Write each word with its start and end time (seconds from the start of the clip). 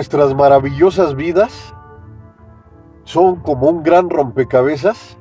nuestras 0.00 0.34
maravillosas 0.34 1.14
vidas 1.14 1.74
son 3.04 3.36
como 3.36 3.68
un 3.68 3.82
gran 3.82 4.08
rompecabezas 4.08 5.18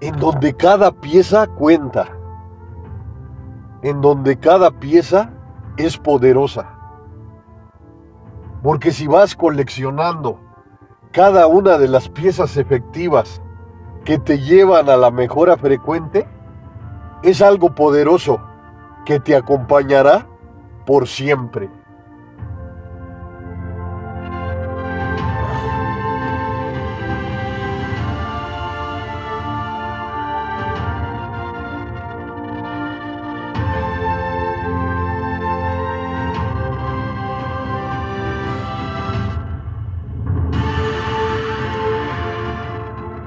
en 0.00 0.16
donde 0.16 0.54
cada 0.54 0.92
pieza 0.92 1.46
cuenta, 1.46 2.08
en 3.82 4.00
donde 4.00 4.38
cada 4.38 4.70
pieza 4.70 5.28
es 5.76 5.98
poderosa. 5.98 6.70
Porque 8.62 8.92
si 8.92 9.06
vas 9.06 9.36
coleccionando 9.36 10.40
cada 11.10 11.46
una 11.46 11.76
de 11.76 11.88
las 11.88 12.08
piezas 12.08 12.56
efectivas 12.56 13.42
que 14.06 14.16
te 14.16 14.38
llevan 14.38 14.88
a 14.88 14.96
la 14.96 15.10
mejora 15.10 15.58
frecuente, 15.58 16.26
es 17.22 17.42
algo 17.42 17.74
poderoso 17.74 18.40
que 19.04 19.20
te 19.20 19.36
acompañará 19.36 20.26
por 20.86 21.06
siempre. 21.06 21.81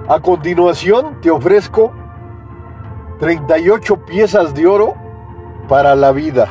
A 0.08 0.20
continuación 0.20 1.20
te 1.20 1.32
ofrezco 1.32 1.92
38 3.20 4.06
piezas 4.06 4.54
de 4.54 4.68
oro 4.68 4.94
para 5.68 5.96
la 5.96 6.12
vida. 6.12 6.48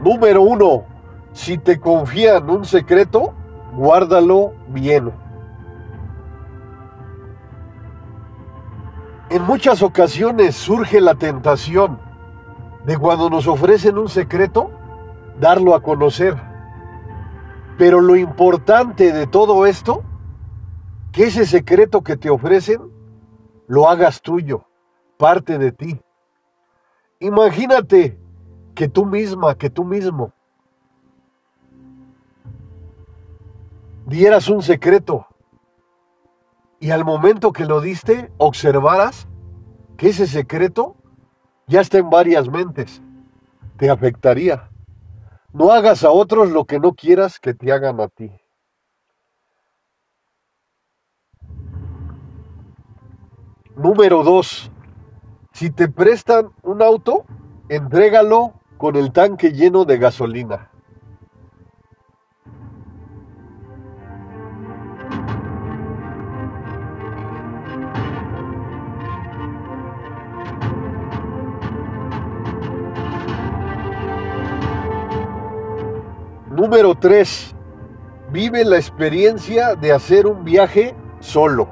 Número 0.00 0.42
uno, 0.42 0.82
si 1.32 1.56
te 1.56 1.78
confían 1.78 2.50
un 2.50 2.64
secreto, 2.64 3.32
guárdalo 3.76 4.54
bien. 4.70 5.12
En 9.32 9.44
muchas 9.44 9.80
ocasiones 9.80 10.54
surge 10.54 11.00
la 11.00 11.14
tentación 11.14 11.98
de 12.84 12.98
cuando 12.98 13.30
nos 13.30 13.46
ofrecen 13.46 13.96
un 13.96 14.10
secreto, 14.10 14.70
darlo 15.40 15.74
a 15.74 15.82
conocer. 15.82 16.36
Pero 17.78 18.02
lo 18.02 18.14
importante 18.16 19.10
de 19.10 19.26
todo 19.26 19.64
esto, 19.64 20.02
que 21.12 21.24
ese 21.24 21.46
secreto 21.46 22.02
que 22.02 22.18
te 22.18 22.28
ofrecen, 22.28 22.82
lo 23.68 23.88
hagas 23.88 24.20
tuyo, 24.20 24.66
parte 25.16 25.56
de 25.56 25.72
ti. 25.72 25.98
Imagínate 27.18 28.18
que 28.74 28.86
tú 28.86 29.06
misma, 29.06 29.54
que 29.54 29.70
tú 29.70 29.82
mismo, 29.82 30.34
dieras 34.04 34.50
un 34.50 34.60
secreto 34.60 35.26
y 36.82 36.90
al 36.90 37.04
momento 37.04 37.52
que 37.52 37.64
lo 37.64 37.80
diste, 37.80 38.32
observaras 38.38 39.28
que 39.96 40.08
ese 40.08 40.26
secreto 40.26 40.96
ya 41.68 41.80
está 41.80 41.98
en 41.98 42.10
varias 42.10 42.48
mentes, 42.48 43.00
te 43.76 43.88
afectaría. 43.88 44.68
No 45.52 45.70
hagas 45.70 46.02
a 46.02 46.10
otros 46.10 46.50
lo 46.50 46.64
que 46.64 46.80
no 46.80 46.94
quieras 46.94 47.38
que 47.38 47.54
te 47.54 47.70
hagan 47.70 48.00
a 48.00 48.08
ti. 48.08 48.32
Número 53.76 54.24
dos, 54.24 54.72
si 55.52 55.70
te 55.70 55.86
prestan 55.86 56.50
un 56.64 56.82
auto, 56.82 57.24
entrégalo 57.68 58.54
con 58.76 58.96
el 58.96 59.12
tanque 59.12 59.52
lleno 59.52 59.84
de 59.84 59.98
gasolina. 59.98 60.71
Número 76.72 76.94
3. 76.94 77.54
Vive 78.30 78.64
la 78.64 78.76
experiencia 78.76 79.74
de 79.74 79.92
hacer 79.92 80.26
un 80.26 80.42
viaje 80.42 80.94
solo. 81.20 81.68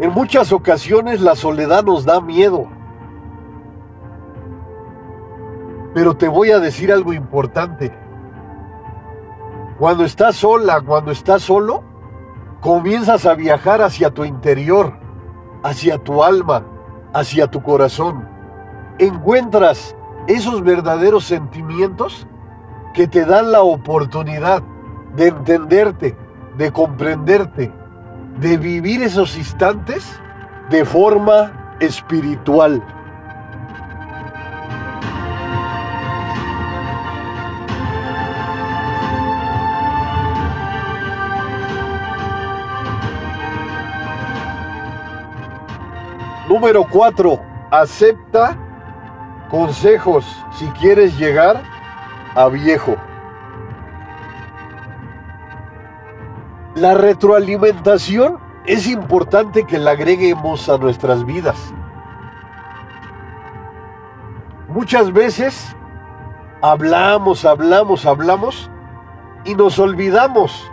En 0.00 0.12
muchas 0.12 0.50
ocasiones 0.50 1.20
la 1.20 1.36
soledad 1.36 1.84
nos 1.84 2.06
da 2.06 2.22
miedo. 2.22 2.64
Pero 5.92 6.16
te 6.16 6.28
voy 6.28 6.50
a 6.52 6.58
decir 6.58 6.90
algo 6.90 7.12
importante. 7.12 7.94
Cuando 9.78 10.06
estás 10.06 10.36
sola, 10.36 10.80
cuando 10.80 11.10
estás 11.10 11.42
solo, 11.42 11.84
comienzas 12.62 13.26
a 13.26 13.34
viajar 13.34 13.82
hacia 13.82 14.08
tu 14.08 14.24
interior, 14.24 14.94
hacia 15.62 15.98
tu 15.98 16.24
alma, 16.24 16.64
hacia 17.12 17.50
tu 17.50 17.62
corazón 17.62 18.31
encuentras 18.98 19.96
esos 20.26 20.62
verdaderos 20.62 21.24
sentimientos 21.24 22.26
que 22.94 23.06
te 23.08 23.24
dan 23.24 23.52
la 23.52 23.62
oportunidad 23.62 24.62
de 25.16 25.28
entenderte, 25.28 26.16
de 26.56 26.72
comprenderte, 26.72 27.72
de 28.38 28.56
vivir 28.56 29.02
esos 29.02 29.36
instantes 29.36 30.20
de 30.70 30.84
forma 30.84 31.76
espiritual. 31.80 32.82
Número 46.48 46.84
4. 46.86 47.40
Acepta 47.70 48.58
Consejos 49.52 50.24
si 50.52 50.66
quieres 50.68 51.18
llegar 51.18 51.62
a 52.34 52.48
viejo. 52.48 52.96
La 56.74 56.94
retroalimentación 56.94 58.38
es 58.64 58.88
importante 58.88 59.66
que 59.66 59.76
la 59.76 59.90
agreguemos 59.90 60.70
a 60.70 60.78
nuestras 60.78 61.26
vidas. 61.26 61.74
Muchas 64.68 65.12
veces 65.12 65.76
hablamos, 66.62 67.44
hablamos, 67.44 68.06
hablamos 68.06 68.70
y 69.44 69.54
nos 69.54 69.78
olvidamos 69.78 70.72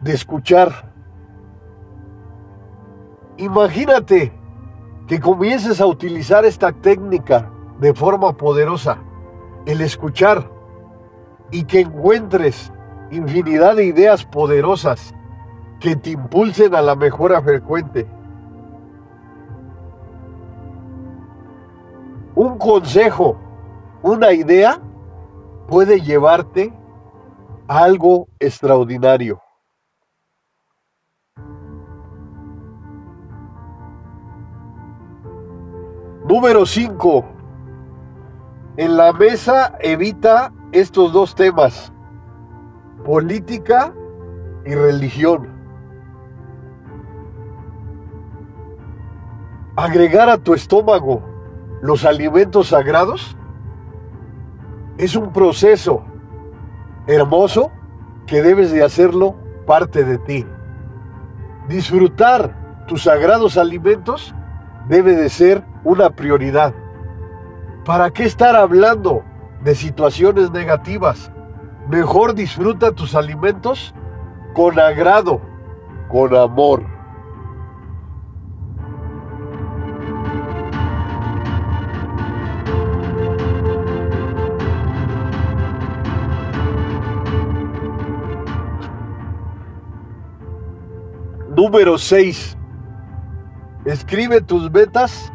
de 0.00 0.14
escuchar. 0.14 0.90
Imagínate 3.36 4.32
que 5.06 5.20
comiences 5.20 5.80
a 5.80 5.86
utilizar 5.86 6.44
esta 6.44 6.72
técnica 6.72 7.50
de 7.78 7.92
forma 7.94 8.36
poderosa, 8.36 8.98
el 9.66 9.80
escuchar, 9.80 10.50
y 11.50 11.64
que 11.64 11.80
encuentres 11.80 12.72
infinidad 13.10 13.76
de 13.76 13.84
ideas 13.84 14.24
poderosas 14.24 15.14
que 15.78 15.94
te 15.96 16.10
impulsen 16.10 16.74
a 16.74 16.82
la 16.82 16.96
mejora 16.96 17.42
frecuente. 17.42 18.06
Un 22.34 22.58
consejo, 22.58 23.36
una 24.02 24.32
idea 24.32 24.80
puede 25.68 26.00
llevarte 26.00 26.72
a 27.68 27.84
algo 27.84 28.28
extraordinario. 28.40 29.43
Número 36.34 36.66
5. 36.66 37.24
En 38.76 38.96
la 38.96 39.12
mesa 39.12 39.78
evita 39.78 40.52
estos 40.72 41.12
dos 41.12 41.36
temas, 41.36 41.92
política 43.04 43.94
y 44.66 44.74
religión. 44.74 45.48
Agregar 49.76 50.28
a 50.28 50.38
tu 50.38 50.54
estómago 50.54 51.22
los 51.82 52.04
alimentos 52.04 52.70
sagrados 52.70 53.36
es 54.98 55.14
un 55.14 55.32
proceso 55.32 56.02
hermoso 57.06 57.70
que 58.26 58.42
debes 58.42 58.72
de 58.72 58.82
hacerlo 58.82 59.36
parte 59.68 60.02
de 60.02 60.18
ti. 60.18 60.44
Disfrutar 61.68 62.84
tus 62.88 63.04
sagrados 63.04 63.56
alimentos 63.56 64.34
debe 64.88 65.14
de 65.14 65.28
ser 65.28 65.73
una 65.84 66.10
prioridad. 66.10 66.74
¿Para 67.84 68.10
qué 68.10 68.24
estar 68.24 68.56
hablando 68.56 69.22
de 69.62 69.74
situaciones 69.74 70.50
negativas? 70.50 71.30
Mejor 71.88 72.34
disfruta 72.34 72.92
tus 72.92 73.14
alimentos 73.14 73.94
con 74.54 74.78
agrado, 74.80 75.40
con 76.08 76.34
amor. 76.34 76.82
Número 91.54 91.98
6. 91.98 92.56
Escribe 93.84 94.40
tus 94.40 94.70
metas 94.72 95.33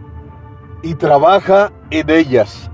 y 0.81 0.95
trabaja 0.95 1.71
en 1.89 2.09
ellas. 2.09 2.69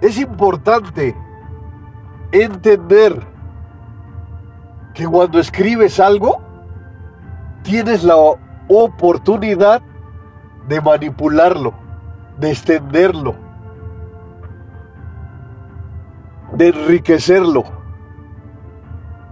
Es 0.00 0.18
importante 0.18 1.16
entender 2.32 3.26
que 4.94 5.06
cuando 5.06 5.38
escribes 5.38 6.00
algo, 6.00 6.40
tienes 7.62 8.04
la 8.04 8.16
oportunidad 8.68 9.82
de 10.68 10.80
manipularlo, 10.80 11.74
de 12.38 12.50
extenderlo, 12.50 13.34
de 16.52 16.68
enriquecerlo. 16.68 17.64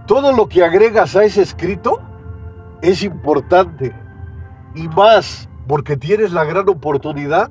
Todo 0.05 0.31
lo 0.33 0.47
que 0.47 0.63
agregas 0.63 1.15
a 1.15 1.23
ese 1.23 1.41
escrito 1.41 1.99
es 2.81 3.01
importante 3.03 4.04
y 4.75 4.87
más 4.89 5.49
porque 5.67 5.97
tienes 5.97 6.31
la 6.31 6.43
gran 6.43 6.69
oportunidad 6.69 7.49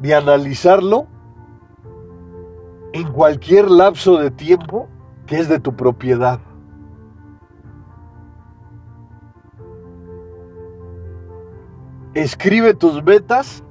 de 0.00 0.14
analizarlo 0.14 1.06
en 2.92 3.10
cualquier 3.12 3.70
lapso 3.70 4.18
de 4.18 4.30
tiempo 4.30 4.88
que 5.26 5.38
es 5.38 5.48
de 5.48 5.60
tu 5.60 5.74
propiedad. 5.74 6.40
Escribe 12.14 12.74
tus 12.74 13.02
metas 13.02 13.64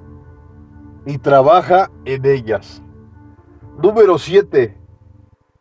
y 1.06 1.20
trabaja 1.20 1.92
en 2.06 2.26
ellas. 2.26 2.82
Número 3.84 4.18
7. 4.18 4.78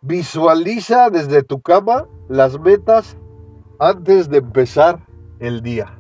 Visualiza 0.00 1.10
desde 1.10 1.42
tu 1.42 1.60
cama 1.60 2.06
las 2.28 2.58
metas 2.58 3.18
antes 3.78 4.30
de 4.30 4.38
empezar 4.38 5.06
el 5.40 5.60
día. 5.60 5.99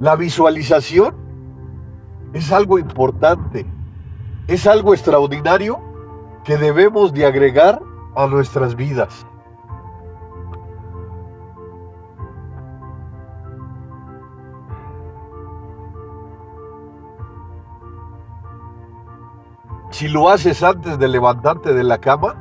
La 0.00 0.14
visualización 0.14 1.16
es 2.32 2.52
algo 2.52 2.78
importante, 2.78 3.66
es 4.46 4.66
algo 4.68 4.94
extraordinario 4.94 5.80
que 6.44 6.56
debemos 6.56 7.12
de 7.12 7.26
agregar 7.26 7.82
a 8.14 8.26
nuestras 8.28 8.76
vidas. 8.76 9.26
Si 19.90 20.06
lo 20.06 20.28
haces 20.28 20.62
antes 20.62 20.96
de 20.96 21.08
levantarte 21.08 21.74
de 21.74 21.82
la 21.82 21.98
cama, 21.98 22.36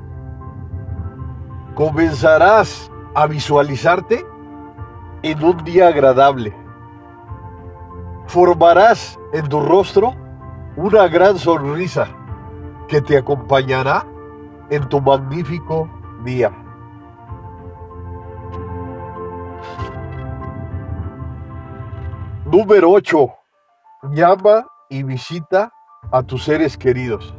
comenzarás 1.74 2.92
a 3.16 3.26
visualizarte 3.26 4.24
en 5.24 5.44
un 5.44 5.64
día 5.64 5.88
agradable. 5.88 6.67
Formarás 8.28 9.18
en 9.32 9.48
tu 9.48 9.62
rostro 9.62 10.14
una 10.76 11.08
gran 11.08 11.38
sonrisa 11.38 12.08
que 12.90 13.02
te 13.02 13.18
acompañará 13.18 14.06
en 14.70 14.88
tu 14.90 15.00
magnífico 15.00 15.90
día. 16.26 16.52
Número 22.46 22.92
8. 22.92 23.30
Llama 24.12 24.68
y 24.90 25.04
visita 25.04 25.72
a 26.12 26.22
tus 26.22 26.44
seres 26.44 26.78
queridos. 26.78 27.34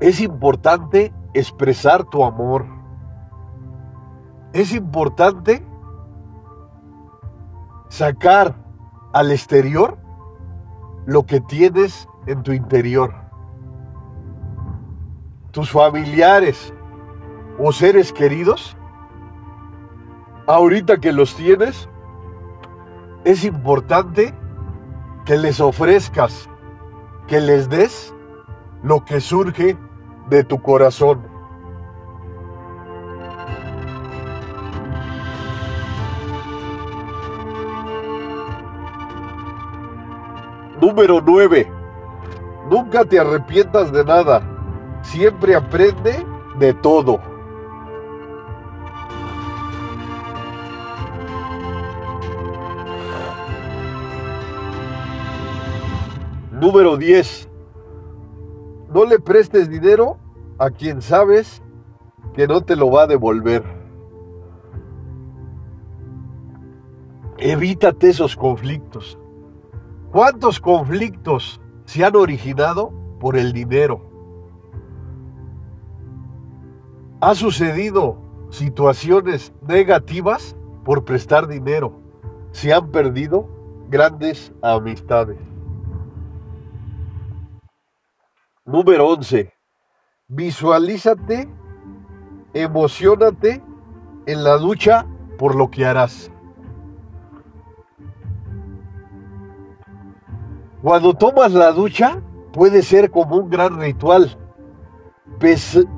Es 0.00 0.20
importante 0.20 1.12
expresar 1.34 2.04
tu 2.04 2.24
amor. 2.24 2.66
Es 4.54 4.72
importante 4.72 5.62
sacar 7.88 8.54
al 9.12 9.30
exterior 9.32 9.98
lo 11.06 11.24
que 11.24 11.40
tienes 11.40 12.08
en 12.26 12.42
tu 12.42 12.52
interior. 12.52 13.14
Tus 15.52 15.70
familiares 15.70 16.74
o 17.58 17.72
seres 17.72 18.12
queridos, 18.12 18.76
ahorita 20.46 20.98
que 20.98 21.12
los 21.12 21.34
tienes, 21.36 21.88
es 23.24 23.44
importante 23.44 24.34
que 25.24 25.36
les 25.36 25.60
ofrezcas, 25.60 26.48
que 27.26 27.40
les 27.40 27.68
des 27.68 28.14
lo 28.82 29.04
que 29.04 29.20
surge 29.20 29.76
de 30.28 30.44
tu 30.44 30.60
corazón. 30.60 31.35
Número 40.96 41.20
9. 41.20 41.70
Nunca 42.70 43.04
te 43.04 43.18
arrepientas 43.18 43.92
de 43.92 44.02
nada. 44.02 44.40
Siempre 45.02 45.54
aprende 45.54 46.24
de 46.58 46.72
todo. 46.72 47.20
Número 56.50 56.96
10. 56.96 57.46
No 58.88 59.04
le 59.04 59.18
prestes 59.18 59.68
dinero 59.68 60.16
a 60.56 60.70
quien 60.70 61.02
sabes 61.02 61.62
que 62.32 62.48
no 62.48 62.62
te 62.62 62.74
lo 62.74 62.90
va 62.90 63.02
a 63.02 63.06
devolver. 63.06 63.62
Evítate 67.36 68.08
esos 68.08 68.34
conflictos. 68.34 69.18
¿Cuántos 70.16 70.60
conflictos 70.60 71.60
se 71.84 72.02
han 72.02 72.16
originado 72.16 72.90
por 73.20 73.36
el 73.36 73.52
dinero? 73.52 74.00
Ha 77.20 77.34
sucedido 77.34 78.16
situaciones 78.48 79.52
negativas 79.68 80.56
por 80.86 81.04
prestar 81.04 81.46
dinero. 81.46 82.00
Se 82.50 82.72
han 82.72 82.90
perdido 82.92 83.46
grandes 83.90 84.54
amistades. 84.62 85.36
Número 88.64 89.08
11. 89.08 89.52
Visualízate, 90.28 91.46
emocionate 92.54 93.62
en 94.24 94.44
la 94.44 94.56
ducha 94.56 95.06
por 95.36 95.54
lo 95.54 95.70
que 95.70 95.84
harás. 95.84 96.30
Cuando 100.86 101.14
tomas 101.14 101.50
la 101.52 101.72
ducha, 101.72 102.22
puede 102.52 102.80
ser 102.80 103.10
como 103.10 103.38
un 103.38 103.50
gran 103.50 103.80
ritual, 103.80 104.38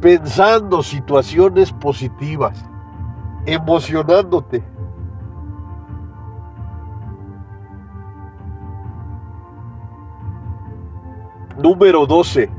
pensando 0.01 0.83
situaciones 0.83 1.75
positivas, 1.75 2.65
emocionándote. 3.45 4.65
Número 11.63 12.07
12. 12.07 12.51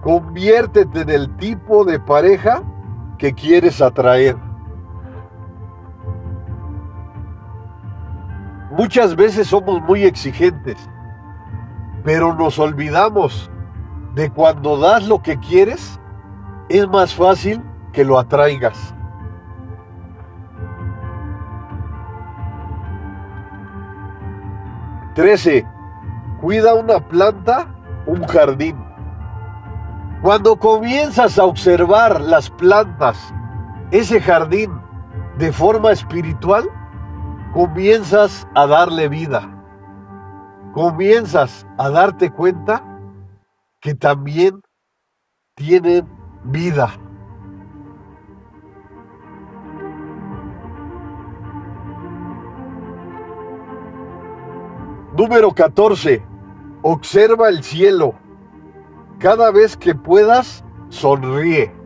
Conviértete 0.00 1.02
en 1.02 1.10
el 1.10 1.36
tipo 1.36 1.84
de 1.84 2.00
pareja 2.00 2.62
que 3.18 3.34
quieres 3.34 3.82
atraer. 3.82 4.34
Muchas 8.70 9.14
veces 9.14 9.48
somos 9.48 9.82
muy 9.82 10.04
exigentes, 10.04 10.88
pero 12.04 12.34
nos 12.34 12.58
olvidamos 12.58 13.50
de 14.14 14.30
cuando 14.30 14.78
das 14.78 15.06
lo 15.06 15.22
que 15.22 15.38
quieres, 15.38 16.00
es 16.68 16.88
más 16.88 17.14
fácil 17.14 17.62
que 17.92 18.04
lo 18.04 18.18
atraigas. 18.18 18.94
Trece. 25.14 25.66
cuida 26.40 26.74
una 26.74 27.00
planta, 27.00 27.66
un 28.06 28.24
jardín. 28.26 28.76
Cuando 30.22 30.56
comienzas 30.56 31.38
a 31.38 31.44
observar 31.44 32.20
las 32.20 32.48
plantas, 32.48 33.34
ese 33.90 34.20
jardín, 34.20 34.70
de 35.38 35.52
forma 35.52 35.92
espiritual, 35.92 36.70
comienzas 37.52 38.46
a 38.54 38.66
darle 38.66 39.08
vida. 39.08 39.59
Comienzas 40.72 41.66
a 41.78 41.90
darte 41.90 42.30
cuenta 42.30 42.84
que 43.80 43.94
también 43.94 44.60
tienen 45.56 46.06
vida. 46.44 46.92
Número 55.16 55.50
14. 55.50 56.24
Observa 56.82 57.48
el 57.48 57.64
cielo. 57.64 58.14
Cada 59.18 59.50
vez 59.50 59.76
que 59.76 59.94
puedas, 59.94 60.64
sonríe. 60.88 61.79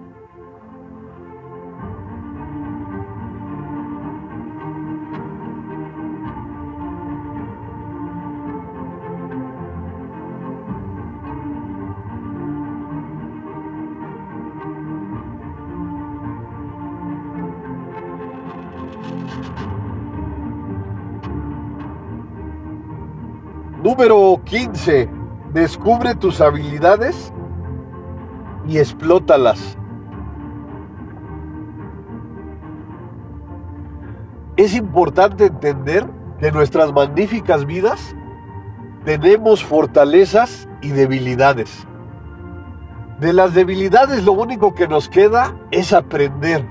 Número 23.84 24.40
15. 24.46 25.10
Descubre 25.52 26.14
tus 26.14 26.40
habilidades 26.40 27.34
y 28.66 28.78
explótalas. 28.78 29.76
Es 34.56 34.74
importante 34.74 35.44
entender 35.44 36.08
que 36.40 36.50
nuestras 36.50 36.94
magníficas 36.94 37.66
vidas 37.66 38.16
tenemos 39.04 39.62
fortalezas 39.62 40.66
y 40.80 40.88
debilidades. 40.88 41.86
De 43.20 43.34
las 43.34 43.52
debilidades 43.52 44.24
lo 44.24 44.32
único 44.32 44.74
que 44.74 44.88
nos 44.88 45.10
queda 45.10 45.54
es 45.70 45.92
aprender 45.92 46.66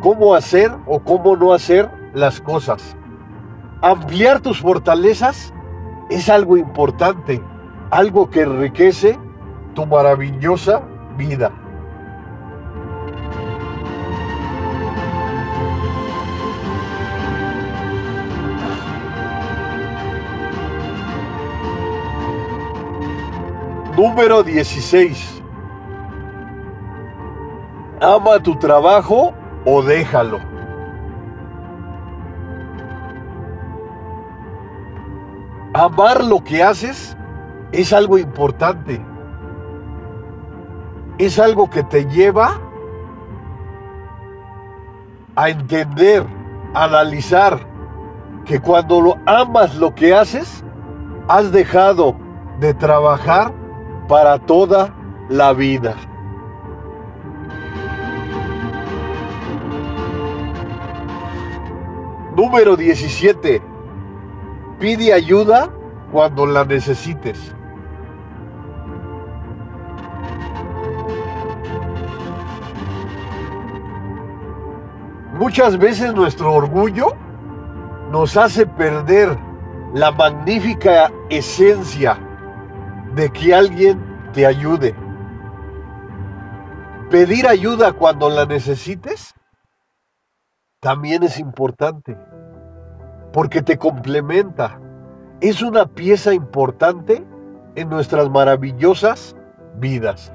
cómo 0.00 0.36
hacer 0.36 0.70
o 0.86 1.00
cómo 1.00 1.34
no 1.34 1.52
hacer 1.52 1.90
las 2.14 2.40
cosas. 2.40 2.96
Ampliar 3.82 4.38
tus 4.38 4.60
fortalezas 4.60 5.52
es 6.08 6.28
algo 6.28 6.56
importante, 6.56 7.42
algo 7.90 8.30
que 8.30 8.42
enriquece 8.42 9.18
tu 9.74 9.86
maravillosa 9.86 10.82
vida. 11.16 11.52
Número 23.96 24.42
16. 24.42 25.42
Ama 28.00 28.42
tu 28.42 28.54
trabajo 28.56 29.32
o 29.64 29.82
déjalo. 29.82 30.55
Amar 35.78 36.24
lo 36.24 36.42
que 36.42 36.62
haces 36.62 37.14
es 37.70 37.92
algo 37.92 38.16
importante. 38.16 38.98
Es 41.18 41.38
algo 41.38 41.68
que 41.68 41.82
te 41.82 42.06
lleva 42.06 42.58
a 45.34 45.50
entender, 45.50 46.24
a 46.72 46.84
analizar 46.84 47.60
que 48.46 48.58
cuando 48.58 49.02
lo 49.02 49.18
amas 49.26 49.74
lo 49.74 49.94
que 49.94 50.14
haces, 50.14 50.64
has 51.28 51.52
dejado 51.52 52.16
de 52.58 52.72
trabajar 52.72 53.52
para 54.08 54.38
toda 54.38 54.94
la 55.28 55.52
vida. 55.52 55.94
Número 62.34 62.76
17. 62.76 63.65
Pide 64.78 65.14
ayuda 65.14 65.70
cuando 66.12 66.44
la 66.44 66.64
necesites. 66.64 67.54
Muchas 75.32 75.78
veces 75.78 76.14
nuestro 76.14 76.52
orgullo 76.52 77.16
nos 78.10 78.36
hace 78.36 78.66
perder 78.66 79.38
la 79.94 80.10
magnífica 80.12 81.10
esencia 81.30 82.18
de 83.14 83.30
que 83.30 83.54
alguien 83.54 84.30
te 84.34 84.44
ayude. 84.44 84.94
Pedir 87.10 87.46
ayuda 87.46 87.92
cuando 87.92 88.28
la 88.28 88.44
necesites 88.44 89.34
también 90.80 91.22
es 91.22 91.38
importante 91.38 92.18
porque 93.36 93.60
te 93.60 93.76
complementa. 93.76 94.80
Es 95.42 95.60
una 95.60 95.84
pieza 95.84 96.32
importante 96.32 97.22
en 97.74 97.90
nuestras 97.90 98.30
maravillosas 98.30 99.36
vidas. 99.74 100.32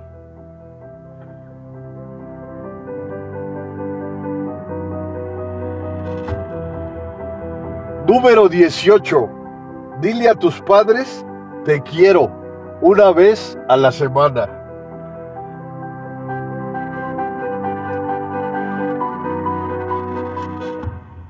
Número 8.08 8.48
18. 8.48 9.30
Dile 10.00 10.30
a 10.30 10.36
tus 10.36 10.62
padres, 10.62 11.26
te 11.66 11.82
quiero, 11.82 12.32
una 12.82 13.12
vez 13.12 13.58
a 13.68 13.78
la 13.78 13.92
semana. 13.92 14.48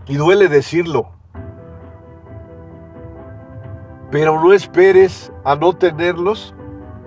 Y 0.10 0.18
duele 0.18 0.50
decirlo, 0.50 1.21
pero 4.12 4.39
no 4.41 4.51
esperes 4.53 5.32
a 5.46 5.56
no 5.56 5.74
tenerlos 5.74 6.53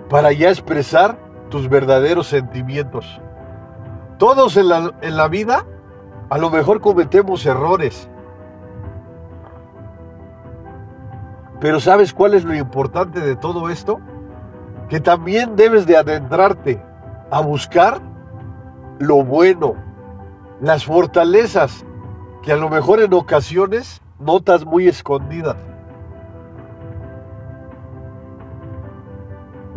para 0.09 0.31
ya 0.31 0.49
expresar 0.49 1.17
tus 1.49 1.69
verdaderos 1.69 2.27
sentimientos. 2.27 3.21
Todos 4.17 4.57
en 4.57 4.69
la, 4.69 4.91
en 5.01 5.15
la 5.15 5.27
vida 5.27 5.65
a 6.29 6.37
lo 6.39 6.49
mejor 6.49 6.81
cometemos 6.81 7.45
errores. 7.45 8.09
Pero 11.59 11.79
¿sabes 11.79 12.13
cuál 12.13 12.33
es 12.33 12.43
lo 12.43 12.55
importante 12.55 13.19
de 13.21 13.35
todo 13.35 13.69
esto? 13.69 13.99
Que 14.89 14.99
también 14.99 15.55
debes 15.55 15.85
de 15.85 15.97
adentrarte 15.97 16.81
a 17.31 17.41
buscar 17.41 18.01
lo 18.99 19.23
bueno, 19.23 19.75
las 20.61 20.85
fortalezas 20.85 21.85
que 22.41 22.51
a 22.51 22.57
lo 22.57 22.69
mejor 22.69 22.99
en 22.99 23.13
ocasiones 23.13 24.01
notas 24.19 24.65
muy 24.65 24.87
escondidas. 24.87 25.57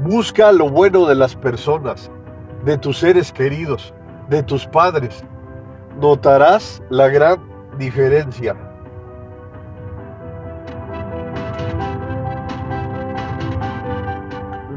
Busca 0.00 0.52
lo 0.52 0.70
bueno 0.70 1.06
de 1.06 1.16
las 1.16 1.34
personas, 1.34 2.08
de 2.64 2.78
tus 2.78 2.98
seres 2.98 3.32
queridos, 3.32 3.92
de 4.28 4.44
tus 4.44 4.64
padres. 4.64 5.24
Notarás 6.00 6.80
la 6.88 7.08
gran 7.08 7.40
diferencia. 7.78 8.54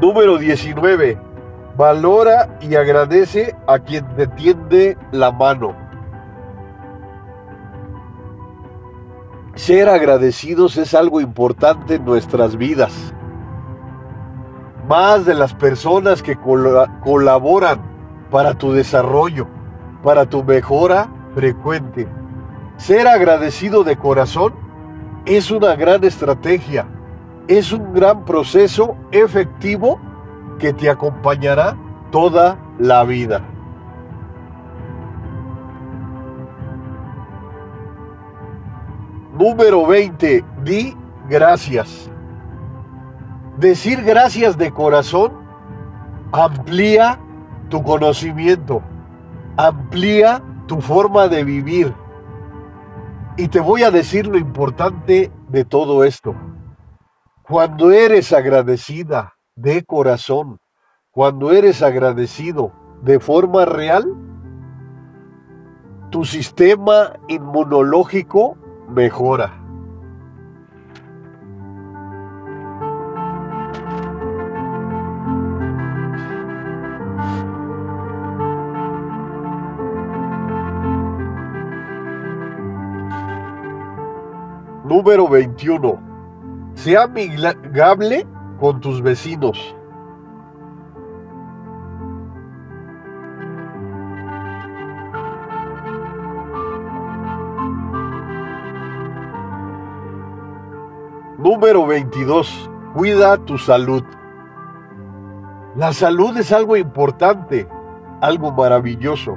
Número 0.00 0.38
19. 0.38 1.16
Valora 1.76 2.58
y 2.60 2.74
agradece 2.74 3.54
a 3.68 3.78
quien 3.78 4.04
te 4.16 4.26
tiende 4.26 4.98
la 5.12 5.30
mano. 5.30 5.76
Ser 9.54 9.88
agradecidos 9.88 10.76
es 10.78 10.94
algo 10.94 11.20
importante 11.20 11.94
en 11.94 12.04
nuestras 12.04 12.56
vidas 12.56 13.14
más 14.92 15.24
de 15.24 15.32
las 15.32 15.54
personas 15.54 16.22
que 16.22 16.36
colaboran 16.36 17.80
para 18.30 18.52
tu 18.52 18.72
desarrollo, 18.72 19.46
para 20.02 20.26
tu 20.26 20.44
mejora 20.44 21.08
frecuente. 21.34 22.06
Ser 22.76 23.08
agradecido 23.08 23.84
de 23.84 23.96
corazón 23.96 24.52
es 25.24 25.50
una 25.50 25.76
gran 25.76 26.04
estrategia, 26.04 26.86
es 27.48 27.72
un 27.72 27.94
gran 27.94 28.26
proceso 28.26 28.94
efectivo 29.12 29.98
que 30.58 30.74
te 30.74 30.90
acompañará 30.90 31.74
toda 32.10 32.58
la 32.78 33.02
vida. 33.04 33.40
Número 39.38 39.86
20. 39.86 40.44
Di 40.62 40.94
gracias. 41.30 42.11
Decir 43.58 44.02
gracias 44.02 44.56
de 44.56 44.72
corazón 44.72 45.32
amplía 46.32 47.20
tu 47.68 47.82
conocimiento, 47.82 48.82
amplía 49.56 50.42
tu 50.66 50.80
forma 50.80 51.28
de 51.28 51.44
vivir. 51.44 51.94
Y 53.36 53.48
te 53.48 53.60
voy 53.60 53.82
a 53.82 53.90
decir 53.90 54.26
lo 54.26 54.38
importante 54.38 55.30
de 55.48 55.64
todo 55.64 56.04
esto. 56.04 56.34
Cuando 57.42 57.90
eres 57.90 58.32
agradecida 58.32 59.34
de 59.54 59.84
corazón, 59.84 60.58
cuando 61.10 61.52
eres 61.52 61.82
agradecido 61.82 62.72
de 63.02 63.20
forma 63.20 63.66
real, 63.66 64.06
tu 66.10 66.24
sistema 66.24 67.12
inmunológico 67.28 68.56
mejora. 68.88 69.61
Número 85.02 85.26
21. 85.26 86.00
Sea 86.74 87.02
amigable 87.02 88.24
con 88.60 88.80
tus 88.80 89.02
vecinos. 89.02 89.74
Número 101.36 101.84
22. 101.84 102.70
Cuida 102.94 103.36
tu 103.38 103.58
salud. 103.58 104.04
La 105.74 105.92
salud 105.92 106.36
es 106.36 106.52
algo 106.52 106.76
importante, 106.76 107.66
algo 108.20 108.52
maravilloso. 108.52 109.36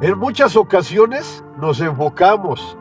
En 0.00 0.18
muchas 0.18 0.56
ocasiones 0.56 1.44
nos 1.60 1.82
enfocamos 1.82 2.78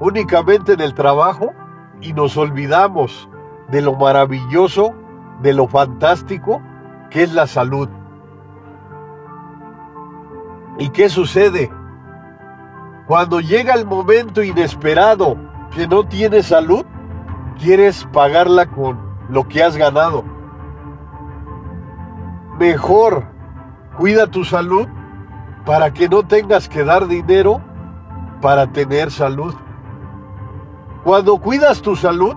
únicamente 0.00 0.72
en 0.74 0.80
el 0.80 0.94
trabajo 0.94 1.52
y 2.00 2.12
nos 2.12 2.36
olvidamos 2.36 3.28
de 3.68 3.82
lo 3.82 3.94
maravilloso, 3.96 4.94
de 5.42 5.52
lo 5.52 5.68
fantástico 5.68 6.62
que 7.10 7.22
es 7.22 7.32
la 7.32 7.46
salud. 7.46 7.88
¿Y 10.78 10.90
qué 10.90 11.08
sucede? 11.08 11.70
Cuando 13.06 13.40
llega 13.40 13.74
el 13.74 13.86
momento 13.86 14.42
inesperado 14.42 15.36
que 15.74 15.88
no 15.88 16.06
tienes 16.06 16.46
salud, 16.46 16.84
quieres 17.58 18.06
pagarla 18.12 18.66
con 18.66 18.98
lo 19.28 19.48
que 19.48 19.62
has 19.62 19.76
ganado. 19.76 20.24
Mejor 22.58 23.24
cuida 23.96 24.26
tu 24.26 24.44
salud 24.44 24.86
para 25.64 25.92
que 25.92 26.08
no 26.08 26.22
tengas 26.22 26.68
que 26.68 26.84
dar 26.84 27.08
dinero 27.08 27.60
para 28.40 28.68
tener 28.68 29.10
salud. 29.10 29.54
Cuando 31.04 31.38
cuidas 31.38 31.80
tu 31.80 31.94
salud, 31.96 32.34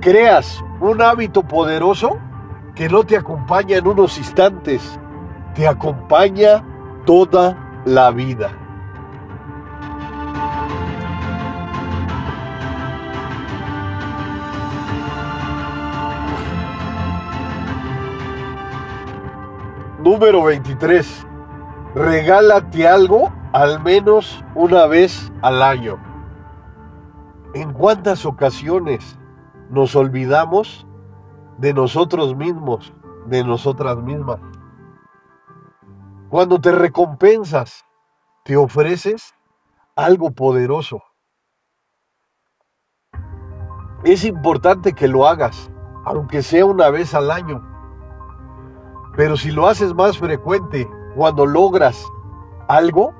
creas 0.00 0.62
un 0.80 1.00
hábito 1.02 1.42
poderoso 1.42 2.18
que 2.74 2.88
no 2.88 3.02
te 3.02 3.16
acompaña 3.16 3.78
en 3.78 3.88
unos 3.88 4.18
instantes, 4.18 5.00
te 5.54 5.66
acompaña 5.66 6.62
toda 7.06 7.82
la 7.84 8.10
vida. 8.10 8.52
Número 19.98 20.44
23. 20.44 21.26
Regálate 21.94 22.86
algo 22.86 23.32
al 23.52 23.82
menos 23.82 24.44
una 24.54 24.86
vez 24.86 25.32
al 25.42 25.62
año. 25.62 26.07
¿En 27.54 27.72
cuántas 27.72 28.26
ocasiones 28.26 29.18
nos 29.70 29.96
olvidamos 29.96 30.86
de 31.56 31.72
nosotros 31.72 32.36
mismos, 32.36 32.92
de 33.24 33.42
nosotras 33.42 33.96
mismas? 34.02 34.38
Cuando 36.28 36.60
te 36.60 36.72
recompensas, 36.72 37.86
te 38.44 38.54
ofreces 38.58 39.34
algo 39.96 40.30
poderoso. 40.30 41.02
Es 44.04 44.24
importante 44.24 44.92
que 44.92 45.08
lo 45.08 45.26
hagas, 45.26 45.70
aunque 46.04 46.42
sea 46.42 46.66
una 46.66 46.90
vez 46.90 47.14
al 47.14 47.30
año. 47.30 47.66
Pero 49.16 49.38
si 49.38 49.50
lo 49.50 49.66
haces 49.66 49.94
más 49.94 50.18
frecuente, 50.18 50.86
cuando 51.16 51.46
logras 51.46 52.04
algo, 52.68 53.14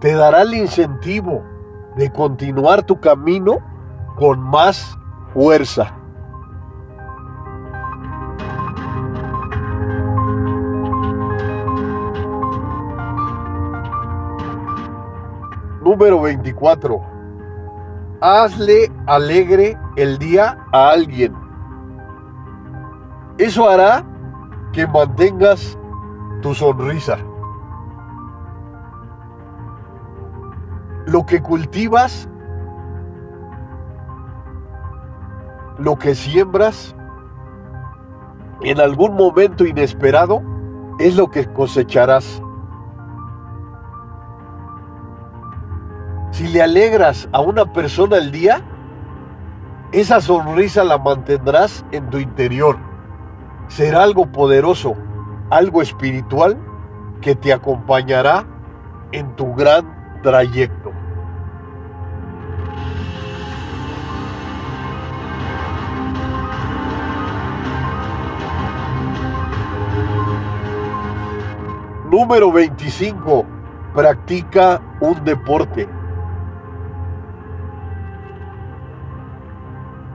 te 0.00 0.14
dará 0.14 0.42
el 0.42 0.54
incentivo 0.54 1.55
de 1.96 2.12
continuar 2.12 2.82
tu 2.82 3.00
camino 3.00 3.58
con 4.16 4.38
más 4.38 4.96
fuerza. 5.32 5.92
Número 15.82 16.20
24. 16.20 17.00
Hazle 18.20 18.90
alegre 19.06 19.78
el 19.96 20.18
día 20.18 20.58
a 20.72 20.90
alguien. 20.90 21.32
Eso 23.38 23.68
hará 23.68 24.04
que 24.72 24.86
mantengas 24.86 25.78
tu 26.42 26.54
sonrisa. 26.54 27.18
Lo 31.06 31.24
que 31.24 31.40
cultivas, 31.40 32.28
lo 35.78 35.96
que 35.96 36.14
siembras, 36.14 36.94
en 38.62 38.80
algún 38.80 39.14
momento 39.14 39.64
inesperado, 39.64 40.42
es 40.98 41.16
lo 41.16 41.30
que 41.30 41.46
cosecharás. 41.46 42.42
Si 46.32 46.48
le 46.48 46.62
alegras 46.62 47.28
a 47.32 47.40
una 47.40 47.72
persona 47.72 48.18
el 48.18 48.30
día, 48.30 48.60
esa 49.92 50.20
sonrisa 50.20 50.84
la 50.84 50.98
mantendrás 50.98 51.84
en 51.92 52.10
tu 52.10 52.18
interior 52.18 52.76
será 53.68 54.02
algo 54.02 54.26
poderoso, 54.26 54.94
algo 55.50 55.82
espiritual 55.82 56.56
que 57.20 57.34
te 57.34 57.52
acompañará 57.52 58.46
en 59.12 59.34
tu 59.36 59.54
gran 59.54 60.20
trayecto. 60.22 60.85
Número 72.10 72.52
25. 72.52 73.44
Practica 73.94 74.80
un 75.00 75.24
deporte. 75.24 75.88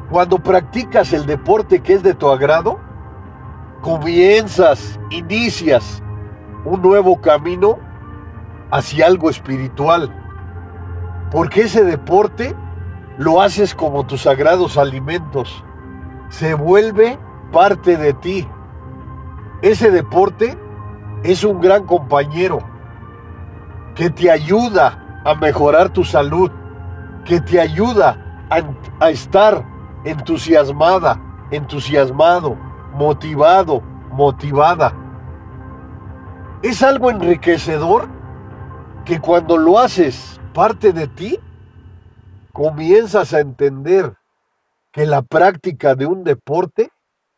Cuando 0.09 0.39
practicas 0.39 1.11
el 1.13 1.25
deporte 1.25 1.81
que 1.81 1.93
es 1.93 2.03
de 2.03 2.13
tu 2.13 2.29
agrado, 2.29 2.79
comienzas, 3.81 4.99
inicias 5.09 6.01
un 6.63 6.81
nuevo 6.81 7.19
camino 7.19 7.79
hacia 8.71 9.07
algo 9.07 9.29
espiritual. 9.29 10.13
Porque 11.29 11.61
ese 11.61 11.83
deporte 11.83 12.55
lo 13.17 13.41
haces 13.41 13.75
como 13.75 14.05
tus 14.05 14.21
sagrados 14.21 14.77
alimentos. 14.77 15.63
Se 16.29 16.53
vuelve 16.53 17.19
parte 17.51 17.97
de 17.97 18.13
ti. 18.13 18.47
Ese 19.61 19.91
deporte 19.91 20.57
es 21.23 21.43
un 21.43 21.61
gran 21.61 21.85
compañero 21.85 22.59
que 23.95 24.09
te 24.09 24.31
ayuda 24.31 25.21
a 25.23 25.35
mejorar 25.35 25.89
tu 25.89 26.03
salud, 26.03 26.49
que 27.25 27.39
te 27.41 27.59
ayuda 27.59 28.45
a, 28.99 29.09
estar 29.09 29.65
entusiasmada, 30.03 31.21
entusiasmado, 31.51 32.55
motivado, 32.93 33.81
motivada. 34.11 34.93
Es 36.63 36.81
algo 36.81 37.11
enriquecedor 37.11 38.07
que 39.05 39.19
cuando 39.19 39.57
lo 39.57 39.79
haces 39.79 40.39
parte 40.53 40.91
de 40.91 41.07
ti, 41.07 41.39
comienzas 42.51 43.33
a 43.33 43.39
entender 43.39 44.15
que 44.91 45.05
la 45.05 45.21
práctica 45.21 45.95
de 45.95 46.05
un 46.05 46.23
deporte, 46.23 46.91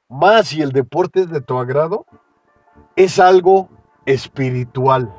más 0.10 0.48
si 0.48 0.62
el 0.62 0.72
deporte 0.72 1.22
es 1.22 1.30
de 1.30 1.41
tu 1.41 1.58
agrado, 1.60 2.06
es 2.96 3.19
algo 3.19 3.69
espiritual. 4.06 5.12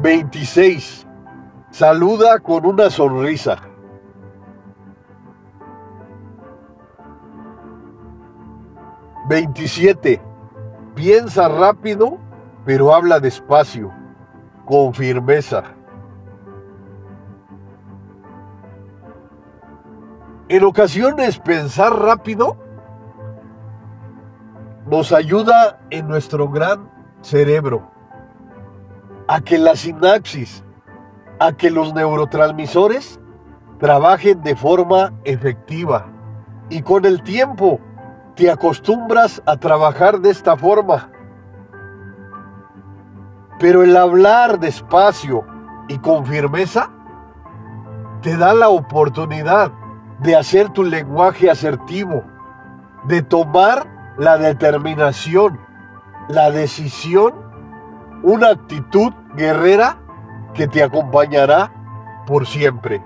Veintiséis. 0.00 1.06
Saluda 1.70 2.38
con 2.38 2.64
una 2.66 2.88
sonrisa. 2.90 3.58
27. 9.28 10.20
Piensa 10.94 11.48
rápido 11.48 12.18
pero 12.68 12.94
habla 12.94 13.18
despacio, 13.18 13.90
con 14.66 14.92
firmeza. 14.92 15.64
En 20.50 20.64
ocasiones 20.64 21.38
pensar 21.38 21.98
rápido 21.98 22.58
nos 24.84 25.12
ayuda 25.12 25.80
en 25.88 26.08
nuestro 26.08 26.50
gran 26.50 26.90
cerebro 27.22 27.90
a 29.28 29.40
que 29.40 29.56
la 29.56 29.74
sinapsis, 29.74 30.62
a 31.38 31.52
que 31.54 31.70
los 31.70 31.94
neurotransmisores 31.94 33.18
trabajen 33.80 34.42
de 34.42 34.54
forma 34.54 35.14
efectiva. 35.24 36.12
Y 36.68 36.82
con 36.82 37.06
el 37.06 37.22
tiempo 37.22 37.80
te 38.34 38.50
acostumbras 38.50 39.42
a 39.46 39.56
trabajar 39.56 40.20
de 40.20 40.28
esta 40.28 40.54
forma. 40.54 41.12
Pero 43.58 43.82
el 43.82 43.96
hablar 43.96 44.60
despacio 44.60 45.44
y 45.88 45.98
con 45.98 46.24
firmeza 46.26 46.90
te 48.22 48.36
da 48.36 48.54
la 48.54 48.68
oportunidad 48.68 49.72
de 50.20 50.36
hacer 50.36 50.70
tu 50.70 50.84
lenguaje 50.84 51.50
asertivo, 51.50 52.24
de 53.04 53.22
tomar 53.22 54.14
la 54.18 54.36
determinación, 54.36 55.60
la 56.28 56.50
decisión, 56.50 57.34
una 58.22 58.48
actitud 58.50 59.12
guerrera 59.36 59.96
que 60.54 60.66
te 60.66 60.82
acompañará 60.82 61.72
por 62.26 62.46
siempre. 62.46 63.02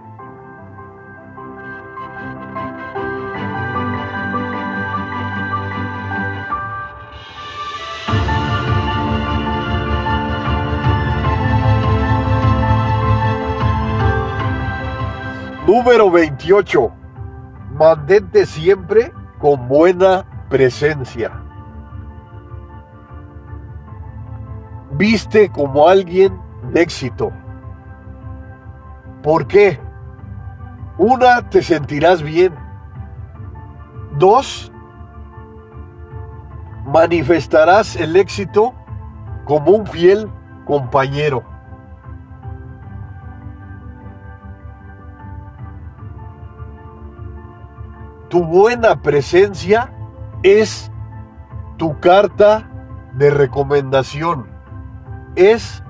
Número 15.74 16.10
28. 16.10 16.92
Mantente 17.78 18.44
siempre 18.44 19.10
con 19.38 19.68
buena 19.68 20.26
presencia. 20.50 21.32
Viste 24.90 25.48
como 25.48 25.88
alguien 25.88 26.38
de 26.74 26.82
éxito. 26.82 27.32
¿Por 29.22 29.46
qué? 29.46 29.80
Una, 30.98 31.48
te 31.48 31.62
sentirás 31.62 32.22
bien. 32.22 32.52
Dos, 34.18 34.70
manifestarás 36.84 37.96
el 37.96 38.16
éxito 38.16 38.74
como 39.46 39.70
un 39.70 39.86
fiel 39.86 40.30
compañero. 40.66 41.51
Tu 48.32 48.42
buena 48.42 49.02
presencia 49.02 49.92
es 50.42 50.90
tu 51.76 52.00
carta 52.00 52.66
de 53.12 53.28
recomendación, 53.28 54.46
es 55.36 55.84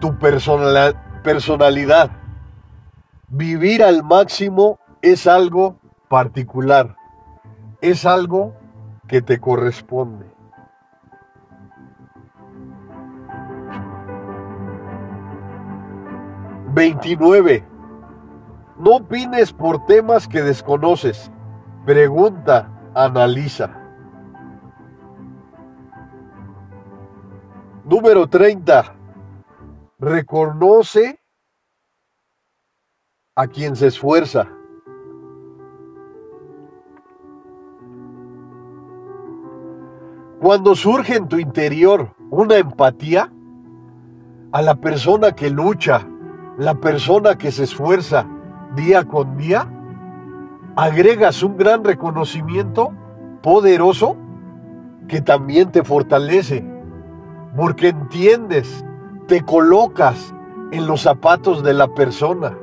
tu 0.00 0.18
personalidad. 0.18 2.10
Vivir 3.28 3.84
al 3.84 4.02
máximo 4.02 4.80
es 5.02 5.28
algo 5.28 5.76
particular, 6.08 6.96
es 7.80 8.04
algo 8.04 8.56
que 9.06 9.22
te 9.22 9.38
corresponde. 9.38 10.26
Veintinueve. 16.72 17.64
No 18.80 18.96
opines 18.96 19.52
por 19.52 19.86
temas 19.86 20.26
que 20.26 20.42
desconoces. 20.42 21.30
Pregunta, 21.84 22.70
analiza. 22.94 23.68
Número 27.84 28.26
30. 28.26 28.96
Reconoce 29.98 31.20
a 33.36 33.46
quien 33.46 33.76
se 33.76 33.88
esfuerza. 33.88 34.48
Cuando 40.40 40.74
surge 40.74 41.16
en 41.16 41.28
tu 41.28 41.38
interior 41.38 42.14
una 42.30 42.56
empatía 42.56 43.30
a 44.52 44.62
la 44.62 44.74
persona 44.76 45.32
que 45.32 45.50
lucha, 45.50 46.06
la 46.56 46.74
persona 46.76 47.36
que 47.36 47.52
se 47.52 47.64
esfuerza 47.64 48.26
día 48.74 49.04
con 49.04 49.36
día, 49.36 49.70
agregas 50.76 51.42
un 51.42 51.56
gran 51.56 51.84
reconocimiento 51.84 52.92
poderoso 53.42 54.16
que 55.08 55.20
también 55.20 55.70
te 55.70 55.84
fortalece, 55.84 56.64
porque 57.56 57.88
entiendes, 57.88 58.84
te 59.26 59.42
colocas 59.42 60.34
en 60.72 60.86
los 60.86 61.02
zapatos 61.02 61.62
de 61.62 61.74
la 61.74 61.88
persona 61.88 62.56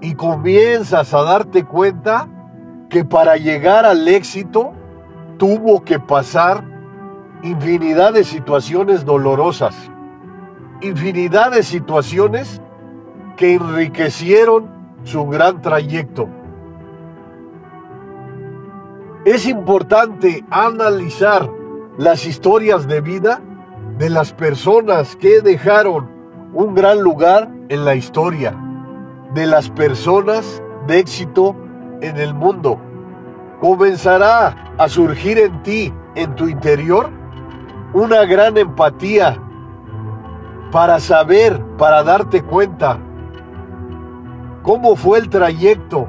y 0.00 0.14
comienzas 0.14 1.14
a 1.14 1.22
darte 1.22 1.64
cuenta 1.64 2.28
que 2.90 3.04
para 3.04 3.36
llegar 3.36 3.84
al 3.84 4.06
éxito 4.06 4.72
tuvo 5.38 5.82
que 5.82 5.98
pasar 5.98 6.62
infinidad 7.42 8.12
de 8.12 8.24
situaciones 8.24 9.04
dolorosas, 9.04 9.74
infinidad 10.80 11.52
de 11.52 11.62
situaciones 11.62 12.60
que 13.36 13.54
enriquecieron 13.54 14.68
su 15.04 15.26
gran 15.26 15.60
trayecto. 15.60 16.28
Es 19.24 19.46
importante 19.46 20.44
analizar 20.50 21.48
las 21.96 22.26
historias 22.26 22.86
de 22.86 23.00
vida 23.00 23.40
de 23.96 24.10
las 24.10 24.34
personas 24.34 25.16
que 25.16 25.40
dejaron 25.40 26.10
un 26.52 26.74
gran 26.74 27.00
lugar 27.00 27.50
en 27.70 27.86
la 27.86 27.94
historia, 27.94 28.54
de 29.32 29.46
las 29.46 29.70
personas 29.70 30.62
de 30.86 30.98
éxito 30.98 31.56
en 32.02 32.18
el 32.18 32.34
mundo. 32.34 32.78
Comenzará 33.62 34.74
a 34.76 34.88
surgir 34.90 35.38
en 35.38 35.62
ti, 35.62 35.90
en 36.16 36.34
tu 36.34 36.46
interior, 36.46 37.08
una 37.94 38.26
gran 38.26 38.58
empatía 38.58 39.40
para 40.70 41.00
saber, 41.00 41.64
para 41.78 42.02
darte 42.02 42.42
cuenta 42.42 42.98
cómo 44.62 44.96
fue 44.96 45.18
el 45.18 45.30
trayecto 45.30 46.06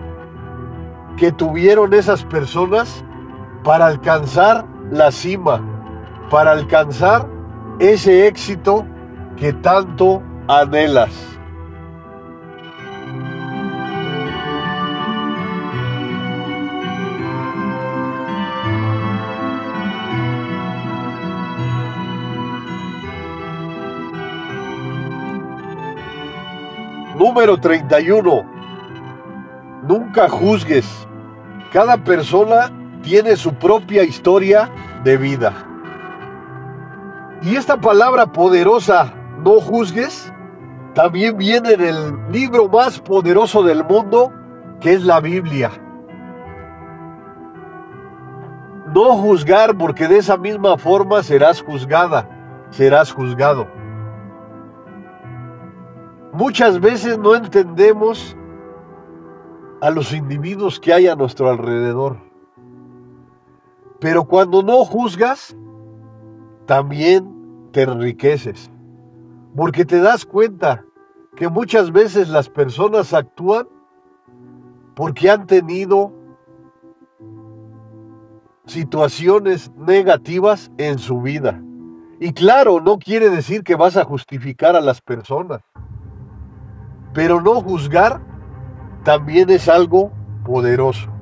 que 1.16 1.32
tuvieron 1.32 1.94
esas 1.94 2.26
personas 2.26 3.05
para 3.66 3.88
alcanzar 3.88 4.64
la 4.92 5.12
cima, 5.12 5.60
para 6.30 6.52
alcanzar 6.52 7.28
ese 7.80 8.28
éxito 8.28 8.86
que 9.36 9.52
tanto 9.52 10.22
anhelas. 10.48 11.10
Número 27.18 27.58
31. 27.58 28.46
Nunca 29.88 30.30
juzgues. 30.30 30.86
Cada 31.72 31.98
persona 31.98 32.72
tiene 33.06 33.36
su 33.36 33.54
propia 33.54 34.04
historia 34.04 34.68
de 35.04 35.16
vida. 35.16 35.54
Y 37.44 37.56
esta 37.56 37.80
palabra 37.80 38.26
poderosa, 38.26 39.14
no 39.44 39.62
juzgues, 39.62 40.34
también 40.96 41.38
viene 41.38 41.74
en 41.74 41.82
el 41.82 42.32
libro 42.32 42.68
más 42.68 43.00
poderoso 43.00 43.62
del 43.62 43.84
mundo, 43.84 44.34
que 44.82 44.94
es 44.94 45.04
la 45.04 45.20
Biblia. 45.20 45.70
No 48.92 49.14
juzgar 49.18 49.78
porque 49.78 50.08
de 50.08 50.18
esa 50.18 50.36
misma 50.36 50.76
forma 50.76 51.22
serás 51.22 51.62
juzgada, 51.62 52.28
serás 52.72 53.12
juzgado. 53.12 53.68
Muchas 56.34 56.80
veces 56.80 57.20
no 57.20 57.36
entendemos 57.36 58.36
a 59.80 59.92
los 59.92 60.12
individuos 60.12 60.80
que 60.80 60.92
hay 60.92 61.08
a 61.08 61.16
nuestro 61.16 61.52
alrededor. 61.52 62.25
Pero 64.00 64.26
cuando 64.26 64.62
no 64.62 64.84
juzgas, 64.86 65.56
también 66.66 67.70
te 67.72 67.84
enriqueces. 67.84 68.72
Porque 69.56 69.86
te 69.86 70.00
das 70.00 70.26
cuenta 70.26 70.84
que 71.36 71.50
muchas 71.50 71.92
veces 71.92 72.30
las 72.30 72.50
personas 72.50 73.14
actúan 73.14 73.68
porque 74.96 75.30
han 75.30 75.46
tenido 75.46 76.14
situaciones 78.66 79.72
negativas 79.78 80.72
en 80.78 80.98
su 80.98 81.22
vida. 81.22 81.62
Y 82.20 82.32
claro, 82.32 82.80
no 82.80 82.98
quiere 82.98 83.30
decir 83.30 83.64
que 83.64 83.76
vas 83.76 83.98
a 83.98 84.06
justificar 84.06 84.76
a 84.76 84.82
las 84.82 85.02
personas, 85.02 85.62
pero 87.14 87.42
no 87.42 87.62
juzgar 87.62 88.22
también 89.04 89.50
es 89.50 89.68
algo 89.68 90.12
poderoso. 90.46 91.15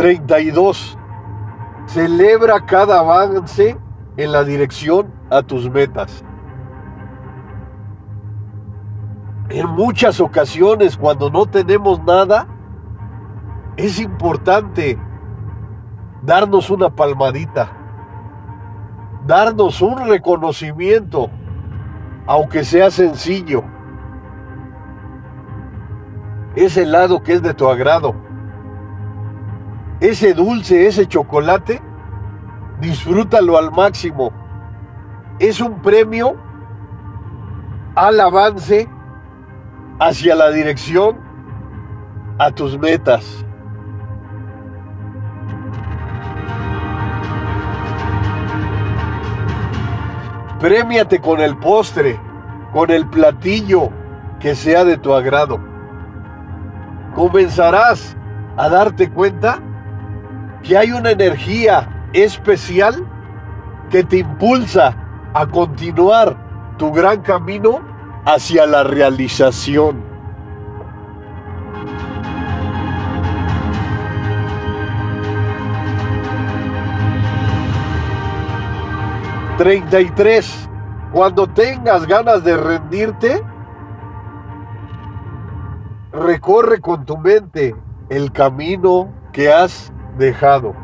Treinta 0.00 0.40
y 0.40 0.50
dos. 0.50 0.96
Celebra 1.84 2.64
cada 2.64 3.00
avance 3.00 3.76
en 4.16 4.32
la 4.32 4.44
dirección 4.44 5.12
a 5.28 5.42
tus 5.42 5.70
metas. 5.70 6.24
En 9.50 9.66
muchas 9.66 10.18
ocasiones 10.18 10.96
cuando 10.96 11.28
no 11.28 11.44
tenemos 11.44 12.02
nada, 12.02 12.46
es 13.76 14.00
importante 14.00 14.98
darnos 16.22 16.70
una 16.70 16.88
palmadita, 16.88 17.70
darnos 19.26 19.82
un 19.82 20.08
reconocimiento, 20.08 21.28
aunque 22.26 22.64
sea 22.64 22.90
sencillo. 22.90 23.64
Ese 26.56 26.86
lado 26.86 27.22
que 27.22 27.34
es 27.34 27.42
de 27.42 27.52
tu 27.52 27.68
agrado, 27.68 28.29
ese 30.00 30.32
dulce, 30.32 30.86
ese 30.86 31.06
chocolate, 31.06 31.80
disfrútalo 32.80 33.58
al 33.58 33.70
máximo. 33.70 34.32
Es 35.38 35.60
un 35.60 35.80
premio 35.82 36.36
al 37.94 38.18
avance 38.20 38.88
hacia 39.98 40.34
la 40.34 40.50
dirección 40.50 41.18
a 42.38 42.50
tus 42.50 42.78
metas. 42.78 43.44
Premiate 50.58 51.20
con 51.20 51.40
el 51.40 51.56
postre, 51.56 52.18
con 52.72 52.90
el 52.90 53.06
platillo 53.06 53.90
que 54.40 54.54
sea 54.54 54.84
de 54.84 54.96
tu 54.96 55.12
agrado. 55.14 55.58
Comenzarás 57.14 58.16
a 58.56 58.68
darte 58.68 59.10
cuenta 59.10 59.60
que 60.62 60.76
hay 60.76 60.92
una 60.92 61.10
energía 61.10 62.08
especial 62.12 63.06
que 63.90 64.04
te 64.04 64.18
impulsa 64.18 64.96
a 65.34 65.46
continuar 65.46 66.74
tu 66.78 66.92
gran 66.92 67.22
camino 67.22 67.80
hacia 68.24 68.66
la 68.66 68.84
realización. 68.84 70.02
Treinta 79.58 80.00
y 80.00 80.10
tres. 80.12 80.68
Cuando 81.12 81.46
tengas 81.46 82.06
ganas 82.06 82.44
de 82.44 82.56
rendirte, 82.56 83.42
recorre 86.12 86.80
con 86.80 87.04
tu 87.04 87.18
mente 87.18 87.74
el 88.08 88.32
camino 88.32 89.12
que 89.32 89.52
has 89.52 89.92
dejado. 90.20 90.76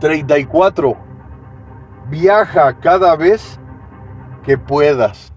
34. 0.00 0.96
Viaja 2.10 2.78
cada 2.80 3.16
vez 3.16 3.58
que 4.42 4.58
puedas. 4.58 5.32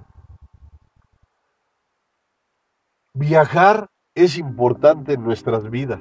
Viajar 3.14 3.90
es 4.16 4.38
importante 4.38 5.14
en 5.14 5.24
nuestras 5.24 5.70
vidas. 5.70 6.00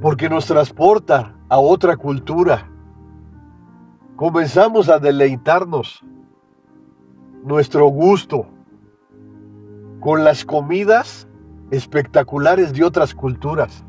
Porque 0.00 0.28
nos 0.28 0.46
transporta 0.46 1.36
a 1.48 1.58
otra 1.58 1.96
cultura. 1.96 2.70
Comenzamos 4.16 4.88
a 4.88 4.98
deleitarnos 4.98 6.04
nuestro 7.44 7.86
gusto 7.86 8.53
con 10.04 10.22
las 10.22 10.44
comidas 10.44 11.26
espectaculares 11.70 12.74
de 12.74 12.84
otras 12.84 13.14
culturas. 13.14 13.86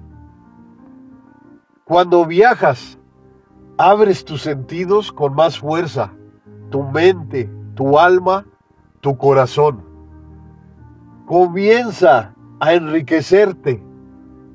Cuando 1.84 2.25
viajas, 2.25 2.97
abres 3.78 4.23
tus 4.23 4.41
sentidos 4.41 5.12
con 5.12 5.36
más 5.36 5.60
fuerza, 5.60 6.13
tu 6.69 6.84
mente, 6.84 7.51
tu 7.73 7.99
alma, 7.99 8.45
tu 9.01 9.17
corazón. 9.17 9.84
Comienza 11.25 12.34
a 12.62 12.73
enriquecerte 12.73 13.84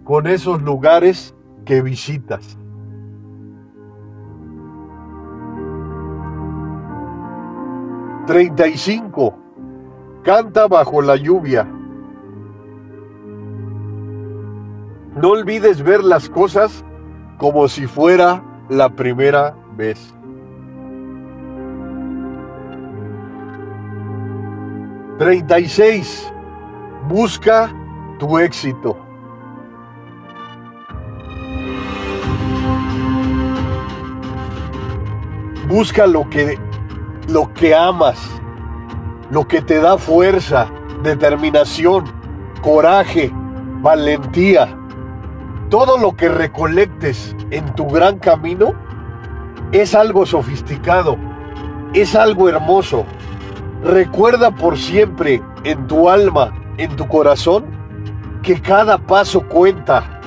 con 0.04 0.26
esos 0.28 0.62
lugares 0.62 1.36
que 1.66 1.82
visitas. 1.82 2.56
Treinta 8.26 8.66
y 8.66 8.78
cinco. 8.78 9.34
Canta 10.22 10.66
bajo 10.68 11.00
la 11.00 11.16
lluvia. 11.16 11.66
No 15.16 15.30
olvides 15.30 15.82
ver 15.82 16.04
las 16.04 16.28
cosas 16.28 16.84
como 17.38 17.68
si 17.68 17.86
fuera 17.86 18.42
la 18.68 18.88
primera 18.90 19.56
vez. 19.76 20.14
Treinta 25.18 25.58
y 25.58 25.68
seis. 25.68 26.32
Busca 27.08 27.70
tu 28.18 28.38
éxito. 28.38 28.96
Busca 35.68 36.06
lo 36.06 36.28
que, 36.28 36.58
lo 37.28 37.52
que 37.54 37.74
amas, 37.74 38.40
lo 39.30 39.46
que 39.46 39.62
te 39.62 39.80
da 39.80 39.96
fuerza, 39.96 40.68
determinación, 41.02 42.04
coraje, 42.62 43.32
valentía. 43.80 44.76
Todo 45.68 45.98
lo 45.98 46.16
que 46.16 46.28
recolectes 46.28 47.36
en 47.50 47.64
tu 47.74 47.86
gran 47.86 48.18
camino 48.18 48.74
es 49.72 49.94
algo 49.94 50.26
sofisticado, 50.26 51.16
es 51.94 52.16
algo 52.16 52.48
hermoso. 52.48 53.06
Recuerda 53.84 54.50
por 54.50 54.76
siempre 54.76 55.40
en 55.62 55.86
tu 55.86 56.10
alma, 56.10 56.52
en 56.76 56.94
tu 56.96 57.06
corazón, 57.06 57.64
que 58.42 58.60
cada 58.60 58.98
paso 58.98 59.46
cuenta. 59.46 60.20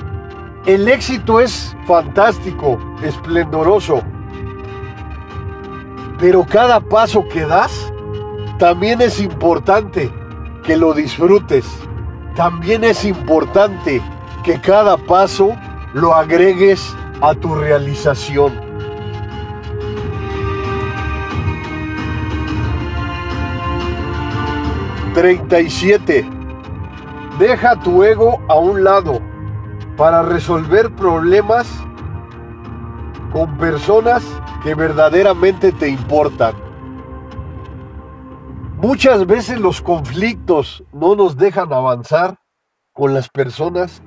El 0.66 0.88
éxito 0.88 1.40
es 1.40 1.76
fantástico, 1.86 2.78
esplendoroso, 3.02 4.00
pero 6.18 6.46
cada 6.46 6.80
paso 6.80 7.28
que 7.28 7.44
das 7.44 7.92
también 8.58 9.00
es 9.00 9.20
importante 9.20 10.12
que 10.62 10.76
lo 10.76 10.94
disfrutes. 10.94 11.66
También 12.36 12.84
es 12.84 13.04
importante 13.04 14.00
que 14.42 14.60
cada 14.60 14.96
paso 14.96 15.56
lo 15.92 16.14
agregues 16.14 16.94
a 17.20 17.34
tu 17.34 17.54
realización. 17.54 18.52
Treinta 25.14 25.60
y 25.60 25.70
siete. 25.70 26.28
Deja 27.38 27.76
tu 27.80 28.02
ego 28.02 28.40
a 28.48 28.56
un 28.56 28.84
lado 28.84 29.20
para 29.96 30.22
resolver 30.22 30.90
problemas 30.94 31.68
con 33.32 33.56
personas 33.56 34.24
que 34.62 34.74
verdaderamente 34.74 35.72
te 35.72 35.88
importan. 35.88 36.63
Muchas 38.78 39.26
veces 39.26 39.60
los 39.60 39.80
conflictos 39.80 40.84
no 40.92 41.14
nos 41.14 41.36
dejan 41.36 41.72
avanzar 41.72 42.38
con 42.92 43.14
las 43.14 43.28
personas 43.28 44.02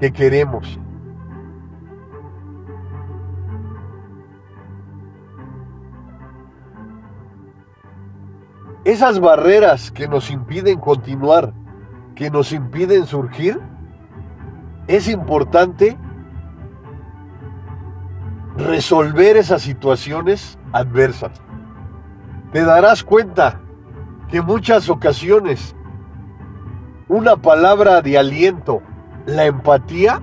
que 0.00 0.12
queremos. 0.12 0.78
Esas 8.84 9.20
barreras 9.20 9.90
que 9.90 10.08
nos 10.08 10.30
impiden 10.30 10.78
continuar, 10.78 11.52
que 12.14 12.30
nos 12.30 12.52
impiden 12.52 13.04
surgir, 13.04 13.60
es 14.86 15.08
importante 15.08 15.98
resolver 18.56 19.36
esas 19.36 19.62
situaciones 19.62 20.58
adversas. 20.72 21.32
Te 22.52 22.64
darás 22.64 23.04
cuenta 23.04 23.60
que 24.30 24.42
muchas 24.42 24.88
ocasiones 24.88 25.74
una 27.08 27.36
palabra 27.36 28.02
de 28.02 28.18
aliento. 28.18 28.82
La 29.26 29.46
empatía 29.46 30.22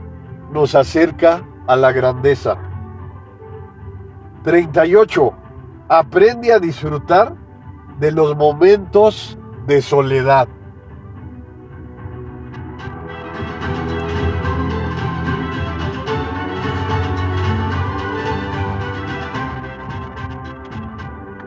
nos 0.51 0.75
acerca 0.75 1.43
a 1.67 1.75
la 1.75 1.91
grandeza. 1.91 2.57
38. 4.43 5.33
Aprende 5.89 6.53
a 6.53 6.59
disfrutar 6.59 7.35
de 7.99 8.11
los 8.11 8.35
momentos 8.35 9.37
de 9.65 9.81
soledad. 9.81 10.47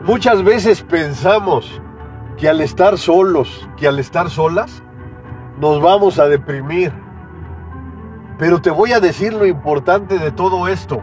Muchas 0.03 0.43
veces 0.43 0.81
pensamos 0.81 1.81
que 2.39 2.47
al 2.47 2.61
estar 2.61 2.97
solos, 2.97 3.67
que 3.75 3.87
al 3.87 3.99
estar 3.99 4.29
solas, 4.29 4.81
nos 5.59 5.81
vamos 5.81 6.19
a 6.19 6.27
deprimir. 6.27 6.93
Pero 8.37 8.61
te 8.61 8.69
voy 8.69 8.93
a 8.93 9.01
decir 9.01 9.33
lo 9.33 9.45
importante 9.45 10.17
de 10.17 10.31
todo 10.31 10.69
esto. 10.69 11.01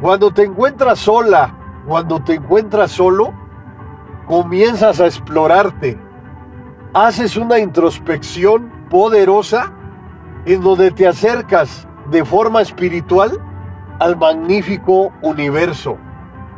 Cuando 0.00 0.30
te 0.30 0.44
encuentras 0.44 0.98
sola, 0.98 1.54
cuando 1.86 2.20
te 2.20 2.34
encuentras 2.34 2.90
solo, 2.90 3.34
comienzas 4.26 4.98
a 5.00 5.06
explorarte. 5.06 6.00
Haces 6.94 7.36
una 7.36 7.58
introspección 7.58 8.72
poderosa 8.88 9.72
en 10.46 10.62
donde 10.62 10.90
te 10.90 11.06
acercas 11.06 11.86
de 12.10 12.24
forma 12.24 12.62
espiritual 12.62 13.38
al 13.98 14.16
magnífico 14.16 15.12
universo, 15.20 15.98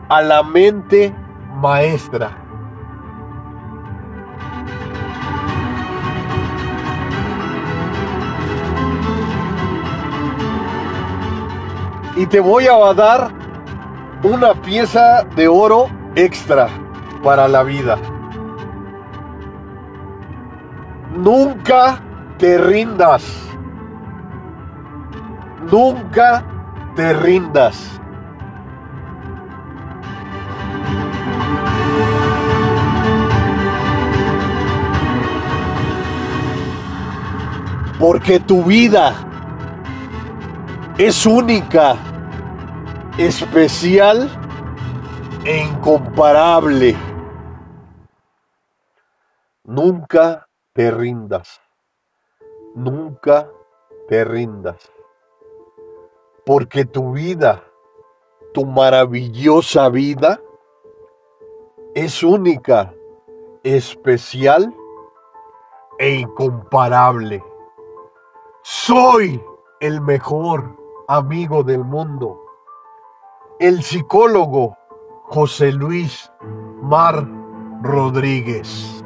a 0.08 0.22
la 0.22 0.44
mente 0.44 1.12
maestra. 1.56 2.47
Y 12.18 12.26
te 12.26 12.40
voy 12.40 12.66
a 12.66 12.92
dar 12.94 13.30
una 14.24 14.52
pieza 14.52 15.22
de 15.36 15.46
oro 15.46 15.88
extra 16.16 16.68
para 17.22 17.46
la 17.46 17.62
vida. 17.62 17.96
Nunca 21.16 22.00
te 22.36 22.58
rindas. 22.58 23.22
Nunca 25.70 26.42
te 26.96 27.12
rindas. 27.12 28.00
Porque 38.00 38.40
tu 38.40 38.64
vida 38.64 39.14
es 40.98 41.24
única, 41.26 41.94
especial 43.18 44.28
e 45.44 45.64
incomparable. 45.64 46.96
Nunca 49.64 50.48
te 50.72 50.92
rindas. 50.92 51.60
Nunca 52.76 53.50
te 54.08 54.24
rindas. 54.24 54.92
Porque 56.46 56.84
tu 56.84 57.12
vida, 57.12 57.64
tu 58.54 58.64
maravillosa 58.64 59.88
vida, 59.88 60.40
es 61.96 62.22
única, 62.22 62.94
especial 63.64 64.72
e 65.98 66.20
incomparable. 66.20 67.42
Soy 68.62 69.42
el 69.80 70.00
mejor 70.00 70.76
amigo 71.08 71.64
del 71.64 71.82
mundo. 71.82 72.47
El 73.60 73.82
psicólogo 73.82 74.76
José 75.24 75.72
Luis 75.72 76.30
Mar 76.80 77.26
Rodríguez. 77.82 78.97